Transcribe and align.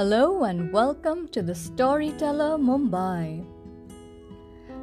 Hello 0.00 0.44
and 0.44 0.72
welcome 0.72 1.28
to 1.28 1.42
the 1.42 1.54
Storyteller 1.54 2.56
Mumbai. 2.56 3.44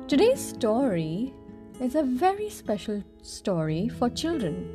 Today's 0.08 0.40
story 0.40 1.34
is 1.82 1.96
a 1.96 2.04
very 2.04 2.52
special 2.52 3.04
story 3.24 3.90
for 3.90 4.12
children. 4.12 4.70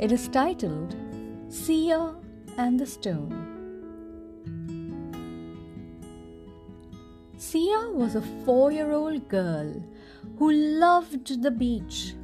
It 0.00 0.10
is 0.10 0.26
titled 0.26 0.96
Sia 1.48 2.16
and 2.58 2.80
the 2.80 2.84
Stone. 2.84 3.38
Sia 7.36 7.88
was 7.92 8.16
a 8.16 8.28
four 8.44 8.72
year 8.72 8.90
old 8.90 9.28
girl 9.28 9.80
who 10.40 10.50
loved 10.50 11.40
the 11.40 11.52
beach. 11.52 12.16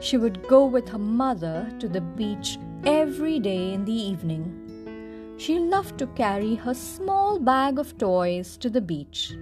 She 0.00 0.18
would 0.18 0.46
go 0.48 0.66
with 0.66 0.90
her 0.90 0.98
mother 0.98 1.72
to 1.78 1.88
the 1.88 2.02
beach 2.02 2.58
every 2.84 3.38
day 3.38 3.72
in 3.72 3.86
the 3.86 4.00
evening. 4.12 4.67
She 5.38 5.58
loved 5.60 5.98
to 5.98 6.08
carry 6.08 6.56
her 6.56 6.74
small 6.74 7.38
bag 7.38 7.78
of 7.78 7.96
toys 7.96 8.56
to 8.58 8.68
the 8.68 8.80
beach. 8.80 9.34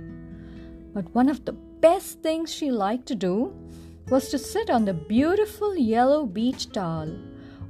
But 0.92 1.12
one 1.14 1.28
of 1.28 1.44
the 1.46 1.52
best 1.52 2.22
things 2.22 2.52
she 2.52 2.70
liked 2.70 3.06
to 3.06 3.14
do 3.14 3.54
was 4.10 4.28
to 4.28 4.38
sit 4.38 4.70
on 4.70 4.84
the 4.84 4.94
beautiful 4.94 5.74
yellow 5.74 6.26
beach 6.26 6.70
towel 6.70 7.16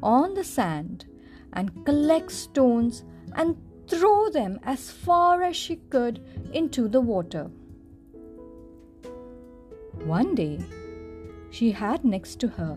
on 0.03 0.35
the 0.35 0.45
sand 0.45 1.07
and 1.53 1.85
collect 1.87 2.33
stones 2.33 3.05
and 3.35 3.57
throw 3.89 4.29
them 4.29 4.59
as 4.65 4.91
far 4.91 5.43
as 5.43 5.57
she 5.57 5.77
could 5.77 6.21
into 6.53 6.89
the 6.89 7.01
water. 7.01 7.49
One 10.05 10.35
day, 10.35 10.59
she 11.51 11.71
had 11.71 12.05
next 12.05 12.41
to 12.41 12.49
her, 12.49 12.77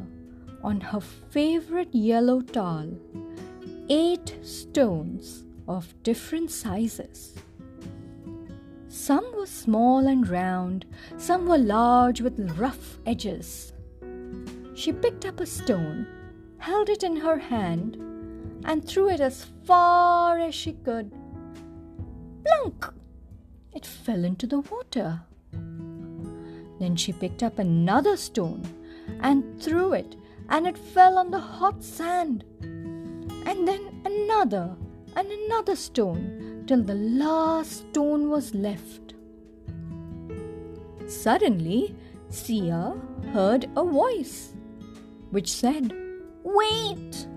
on 0.64 0.80
her 0.80 1.02
favorite 1.02 1.94
yellow 1.94 2.42
towel, 2.42 2.94
eight 3.90 4.38
stones 4.44 5.46
of 5.68 5.94
different 6.04 6.52
sizes. 6.52 7.36
Some 8.88 9.36
were 9.36 9.48
small 9.48 10.08
and 10.08 10.28
round, 10.28 10.86
some 11.18 11.48
were 11.48 11.58
large 11.58 12.22
with 12.22 12.58
rough 12.58 13.00
edges. 13.06 13.74
She 14.76 14.94
picked 14.94 15.26
up 15.26 15.40
a 15.40 15.46
stone, 15.46 16.06
held 16.60 16.90
it 16.90 17.04
in 17.04 17.16
her 17.18 17.38
hand, 17.38 17.96
and 18.64 18.88
threw 18.88 19.10
it 19.10 19.20
as 19.20 19.46
far 19.66 20.38
as 20.38 20.54
she 20.54 20.74
could. 20.74 21.12
Plunk! 22.46 22.94
It 23.74 23.86
fell 23.86 24.24
into 24.24 24.46
the 24.46 24.60
water. 24.60 25.22
Then 26.80 26.96
she 26.96 27.12
picked 27.12 27.44
up 27.44 27.58
another 27.58 28.18
stone 28.18 28.64
and 29.22 29.62
threw 29.62 29.94
it, 29.94 30.16
and 30.48 30.68
it 30.68 30.78
fell 30.78 31.18
on 31.18 31.32
the 31.32 31.40
hot 31.40 31.84
sand. 31.84 32.46
Another 34.40 34.78
and 35.18 35.30
another 35.30 35.76
stone 35.76 36.64
till 36.66 36.82
the 36.82 36.96
last 36.96 37.90
stone 37.90 38.30
was 38.30 38.56
left. 38.56 39.14
Suddenly, 41.08 41.94
Sia 42.30 42.96
heard 43.34 43.70
a 43.76 43.84
voice 43.84 44.54
which 45.32 45.52
said, 45.52 45.92
Wait! 46.44 47.28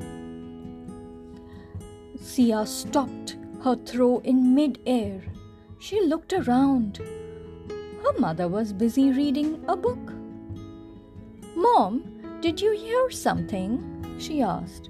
Sia 2.21 2.65
stopped 2.65 3.37
her 3.65 3.75
throw 3.75 4.19
in 4.19 4.55
mid 4.55 4.79
air. 4.87 5.23
She 5.81 6.01
looked 6.03 6.33
around. 6.33 6.99
Her 8.05 8.17
mother 8.21 8.47
was 8.47 8.73
busy 8.73 9.11
reading 9.11 9.65
a 9.67 9.75
book. 9.75 10.13
Mom, 11.57 12.05
did 12.41 12.61
you 12.61 12.71
hear 12.71 13.11
something? 13.11 14.17
she 14.21 14.41
asked. 14.41 14.89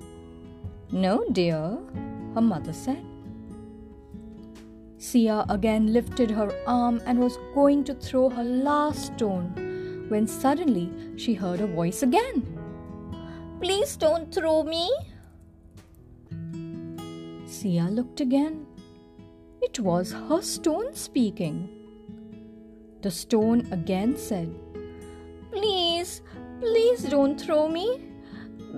No, 0.95 1.25
dear, 1.33 1.79
her 2.35 2.41
mother 2.41 2.73
said. 2.73 3.05
Sia 4.99 5.45
again 5.49 5.93
lifted 5.93 6.31
her 6.31 6.51
arm 6.67 7.01
and 7.07 7.19
was 7.19 7.37
going 7.55 7.83
to 7.85 7.95
throw 7.95 8.31
her 8.31 8.45
last 8.45 9.07
stone 9.15 10.07
when 10.09 10.27
suddenly 10.27 10.93
she 11.17 11.35
heard 11.35 11.61
a 11.61 11.67
voice 11.67 12.03
again. 12.03 12.47
Please 13.61 13.97
don't 13.97 14.33
throw 14.33 14.63
me. 14.63 14.91
Sia 17.47 17.85
looked 17.85 18.21
again. 18.21 18.67
It 19.61 19.81
was 19.81 20.13
her 20.13 20.41
stone 20.43 20.95
speaking. 20.95 21.69
The 23.03 23.11
stone 23.11 23.67
again 23.73 24.17
said, 24.17 24.55
Please, 25.51 26.23
please 26.61 27.03
don't 27.05 27.41
throw 27.41 27.69
me 27.69 28.01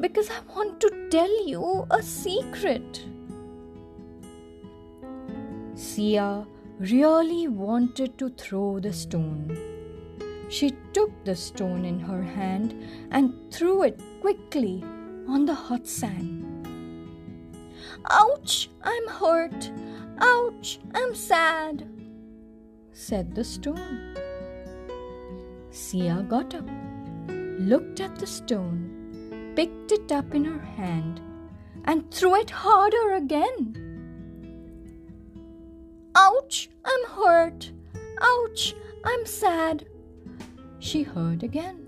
because 0.01 0.31
I 0.31 0.41
want 0.55 0.81
to 0.81 1.09
tell 1.11 1.47
you 1.47 1.87
a 1.91 2.03
secret. 2.03 3.05
Sia 5.95 6.45
really 6.81 7.47
wanted 7.47 8.19
to 8.19 8.29
throw 8.31 8.81
the 8.81 8.93
stone. 8.93 9.57
She 10.49 10.73
took 10.93 11.13
the 11.25 11.37
stone 11.37 11.85
in 11.85 12.01
her 12.01 12.21
hand 12.21 12.75
and 13.13 13.33
threw 13.53 13.85
it 13.85 14.01
quickly 14.21 14.83
on 15.29 15.47
the 15.47 15.55
hot 15.55 15.87
sand. 15.87 16.67
Ouch, 18.11 18.71
I'm 18.83 19.07
hurt. 19.07 19.71
Ouch, 20.19 20.81
I'm 20.97 21.15
sad, 21.15 21.89
said 22.91 23.33
the 23.33 23.45
stone. 23.45 24.17
Sia 25.71 26.27
got 26.29 26.57
up, 26.57 26.69
looked 27.29 28.01
at 28.01 28.17
the 28.17 28.27
stone, 28.27 29.53
picked 29.55 29.93
it 29.93 30.11
up 30.11 30.35
in 30.35 30.45
her 30.45 30.65
hand, 30.75 31.21
and 31.85 32.11
threw 32.11 32.35
it 32.35 32.51
harder 32.51 33.13
again. 33.13 33.84
Ouch, 36.25 36.71
I'm 36.85 37.05
hurt. 37.17 37.71
Ouch, 38.21 38.75
I'm 39.05 39.27
sad, 39.27 39.87
she 40.79 41.03
heard 41.03 41.43
again. 41.43 41.81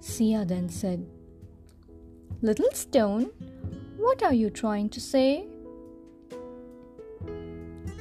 Sia 0.00 0.44
then 0.44 0.68
said, 0.68 1.06
Little 2.42 2.72
stone, 2.72 3.30
what 3.96 4.24
are 4.24 4.32
you 4.32 4.50
trying 4.50 4.88
to 4.90 5.00
say? 5.00 5.46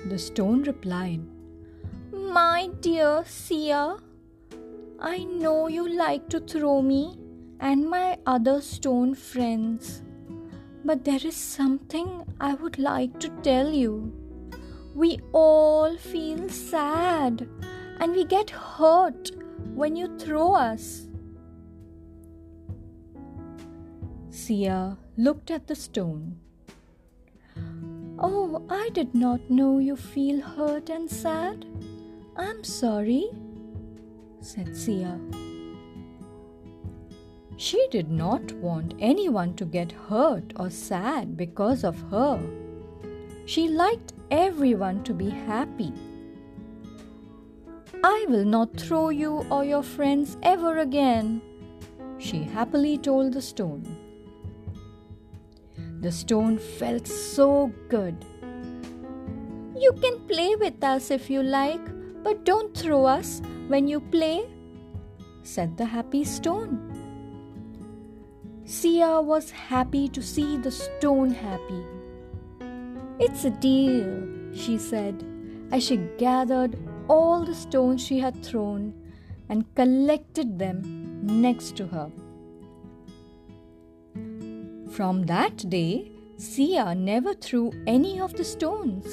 The 0.09 0.17
stone 0.17 0.63
replied, 0.63 1.21
My 2.11 2.69
dear 2.79 3.23
Sia, 3.27 3.97
I 4.99 5.23
know 5.25 5.67
you 5.67 5.87
like 5.87 6.29
to 6.29 6.39
throw 6.39 6.81
me 6.81 7.19
and 7.59 7.87
my 7.87 8.17
other 8.25 8.59
stone 8.61 9.13
friends, 9.13 10.01
but 10.83 11.05
there 11.05 11.19
is 11.23 11.35
something 11.35 12.25
I 12.39 12.53
would 12.55 12.77
like 12.77 13.19
to 13.19 13.29
tell 13.41 13.71
you. 13.71 14.11
We 14.93 15.19
all 15.31 15.97
feel 15.97 16.49
sad 16.49 17.47
and 17.99 18.11
we 18.11 18.25
get 18.25 18.49
hurt 18.49 19.31
when 19.73 19.95
you 19.95 20.17
throw 20.17 20.53
us. 20.53 21.07
Sia 24.29 24.97
looked 25.17 25.51
at 25.51 25.67
the 25.67 25.75
stone. 25.75 26.37
Oh, 28.19 28.63
I 28.69 28.89
did 28.93 29.15
not 29.15 29.49
know 29.49 29.79
you 29.79 29.95
feel 29.95 30.41
hurt 30.41 30.89
and 30.89 31.09
sad. 31.09 31.65
I'm 32.35 32.63
sorry, 32.63 33.29
said 34.41 34.75
Sia. 34.75 35.19
She 37.57 37.87
did 37.91 38.09
not 38.09 38.51
want 38.53 38.95
anyone 38.99 39.53
to 39.55 39.65
get 39.65 39.91
hurt 39.91 40.53
or 40.55 40.69
sad 40.69 41.37
because 41.37 41.83
of 41.83 41.99
her. 42.09 42.39
She 43.45 43.67
liked 43.67 44.13
everyone 44.31 45.03
to 45.03 45.13
be 45.13 45.29
happy. 45.29 45.93
I 48.03 48.25
will 48.27 48.45
not 48.45 48.75
throw 48.75 49.09
you 49.09 49.45
or 49.49 49.63
your 49.63 49.83
friends 49.83 50.37
ever 50.43 50.79
again, 50.79 51.41
she 52.17 52.43
happily 52.43 52.97
told 52.97 53.33
the 53.33 53.41
stone. 53.41 53.97
The 55.99 56.11
stone 56.11 56.57
felt 56.57 57.07
so 57.07 57.71
good. 57.89 58.15
You 59.77 59.91
can 60.01 60.19
play 60.27 60.55
with 60.55 60.83
us 60.83 61.11
if 61.11 61.29
you 61.29 61.43
like, 61.43 61.85
but 62.23 62.45
don't 62.45 62.75
throw 62.77 63.05
us 63.05 63.41
when 63.67 63.87
you 63.87 63.99
play, 63.99 64.45
said 65.43 65.75
the 65.77 65.85
happy 65.85 66.23
stone. 66.23 66.92
Sia 68.65 69.21
was 69.21 69.51
happy 69.51 70.07
to 70.09 70.21
see 70.21 70.57
the 70.57 70.71
stone 70.71 71.31
happy. 71.31 71.83
It's 73.19 73.45
a 73.45 73.49
deal, 73.49 74.23
she 74.53 74.77
said 74.77 75.23
as 75.71 75.83
she 75.83 75.97
gathered 76.17 76.77
all 77.09 77.43
the 77.43 77.55
stones 77.55 78.01
she 78.01 78.19
had 78.19 78.43
thrown 78.43 78.93
and 79.49 79.73
collected 79.75 80.59
them 80.59 80.81
next 81.23 81.75
to 81.77 81.87
her. 81.87 82.11
From 84.91 85.23
that 85.23 85.67
day, 85.69 86.11
Sia 86.37 86.93
never 86.93 87.33
threw 87.33 87.71
any 87.87 88.19
of 88.19 88.33
the 88.33 88.43
stones. 88.43 89.07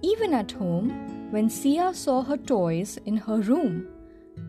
Even 0.00 0.32
at 0.32 0.52
home, 0.52 1.30
when 1.30 1.50
Sia 1.50 1.92
saw 1.92 2.22
her 2.22 2.38
toys 2.38 2.98
in 3.04 3.16
her 3.16 3.40
room, 3.40 3.86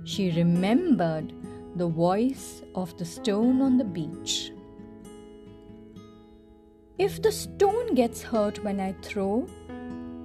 she 0.06 0.32
remembered 0.32 1.34
the 1.76 1.88
voice 1.88 2.62
of 2.76 2.98
the 2.98 3.06
stone 3.06 3.62
on 3.62 3.78
the 3.78 3.84
beach. 3.84 4.52
If 6.98 7.22
the 7.22 7.32
stone 7.32 7.96
gets 7.96 8.22
hurt 8.22 8.64
when 8.64 8.80
I 8.80 8.94
throw, 9.02 9.48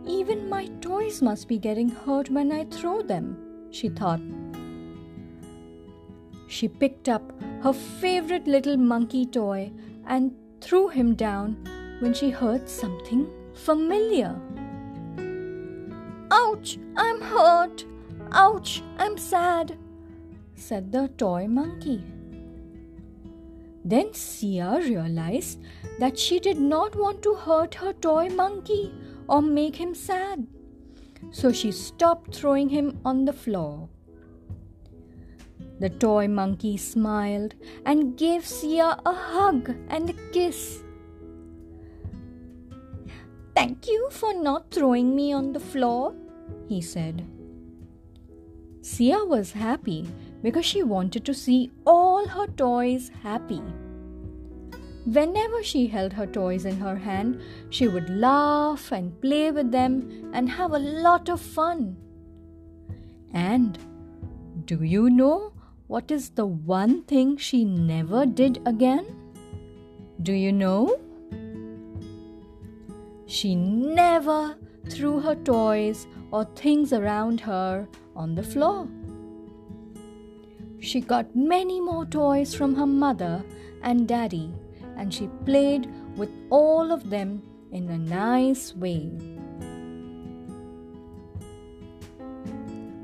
even 0.07 0.49
my 0.49 0.67
toys 0.81 1.23
must 1.23 1.49
be 1.49 1.59
getting 1.59 1.89
hurt 1.89 2.31
when 2.31 2.51
I 2.51 2.65
throw 2.65 3.03
them, 3.03 3.69
she 3.71 3.89
thought. 3.89 4.21
She 6.49 6.69
picked 6.69 7.09
up 7.09 7.33
her 7.63 7.73
favorite 7.73 8.47
little 8.47 8.77
monkey 8.77 9.25
toy 9.27 9.73
and 10.07 10.33
threw 10.61 10.89
him 10.89 11.15
down 11.15 11.57
when 12.01 12.13
she 12.13 12.31
heard 12.31 12.69
something 12.69 13.29
familiar. 13.55 14.35
Ouch, 16.31 16.79
I'm 16.97 17.21
hurt. 17.21 17.85
Ouch, 18.33 18.83
I'm 18.99 19.17
sad, 19.17 19.79
said 20.55 20.93
the 20.93 21.09
toy 21.17 21.47
monkey. 21.49 22.03
Then 23.85 24.15
Sia 24.15 24.81
realized 24.81 25.59
that 25.99 26.19
she 26.19 26.41
did 26.41 26.59
not 26.59 26.97
want 26.97 27.23
to 27.23 27.35
hurt 27.35 27.75
her 27.75 27.93
toy 27.93 28.29
monkey 28.31 28.93
or 29.29 29.43
make 29.43 29.77
him 29.77 29.95
sad. 29.95 30.47
So 31.31 31.53
she 31.53 31.71
stopped 31.71 32.35
throwing 32.35 32.69
him 32.71 32.99
on 33.05 33.25
the 33.25 33.33
floor. 33.33 33.89
The 35.81 35.91
toy 35.91 36.29
monkey 36.29 36.77
smiled 36.77 37.55
and 37.85 38.17
gave 38.17 38.47
Sia 38.47 38.99
a 39.05 39.13
hug 39.13 39.75
and 39.89 40.11
a 40.11 40.15
kiss. 40.33 40.83
Thank 43.55 43.87
you 43.87 44.09
for 44.11 44.35
not 44.35 44.71
throwing 44.71 45.15
me 45.15 45.33
on 45.33 45.53
the 45.53 45.61
floor, 45.61 46.15
he 46.69 46.81
said. 46.81 47.27
Sia 48.83 49.25
was 49.25 49.53
happy 49.53 50.09
because 50.45 50.67
she 50.67 50.83
wanted 50.83 51.25
to 51.25 51.33
see 51.33 51.71
all 51.87 52.29
her 52.29 52.47
toys 52.47 53.11
happy. 53.23 53.63
Whenever 55.07 55.63
she 55.63 55.87
held 55.87 56.13
her 56.13 56.27
toys 56.27 56.67
in 56.67 56.77
her 56.77 56.97
hand, 56.97 57.41
she 57.71 57.89
would 57.89 58.11
laugh 58.11 58.93
and 58.93 59.19
play 59.23 59.51
with 59.51 59.71
them 59.73 60.31
and 60.35 60.51
have 60.51 60.73
a 60.73 60.79
lot 60.79 61.31
of 61.31 61.41
fun. 61.41 61.97
And 63.33 63.79
do 64.67 64.83
you 64.83 65.09
know 65.09 65.55
what 65.87 66.11
is 66.11 66.29
the 66.31 66.47
one 66.47 67.03
thing 67.05 67.37
she 67.39 67.65
never 67.65 68.27
did 68.27 68.61
again? 68.67 69.07
Do 70.23 70.33
you 70.33 70.53
know? 70.53 71.01
She 73.27 73.55
never 73.55 74.57
threw 74.91 75.21
her 75.21 75.35
toys 75.35 76.07
or 76.31 76.45
things 76.45 76.93
around 76.93 77.41
her 77.41 77.89
on 78.15 78.35
the 78.35 78.43
floor. 78.43 78.87
She 80.85 81.01
got 81.01 81.35
many 81.35 81.81
more 81.81 82.05
toys 82.05 82.55
from 82.55 82.75
her 82.75 82.87
mother 82.87 83.43
and 83.83 84.07
daddy 84.07 84.53
and 84.97 85.13
she 85.13 85.29
played 85.47 85.89
with 86.17 86.29
all 86.51 86.93
of 86.93 87.09
them 87.09 87.43
in 87.73 87.89
a 87.89 87.99
nice 87.99 88.75
way. 88.77 89.11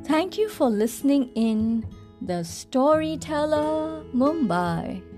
Thank 0.04 0.36
you 0.36 0.48
for 0.48 0.68
listening 0.68 1.30
in 1.34 1.86
The 2.20 2.44
Storyteller 2.44 4.04
Mumbai. 4.14 5.09